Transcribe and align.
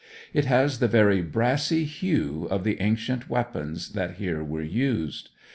It 0.33 0.45
has 0.45 0.79
the 0.79 0.87
very 0.87 1.21
brassy 1.21 1.85
hue 1.85 2.47
of 2.49 2.63
the 2.63 2.81
ancient 2.81 3.29
weapons 3.29 3.89
that 3.93 4.15
here 4.15 4.43
were 4.43 4.63
used. 4.63 5.29